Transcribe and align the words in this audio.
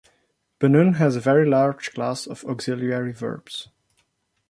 Bunun 0.59 0.95
has 0.95 1.15
a 1.15 1.19
very 1.19 1.47
large 1.47 1.91
class 1.93 2.25
of 2.25 2.43
auxiliary 2.45 3.11
verbs. 3.11 3.69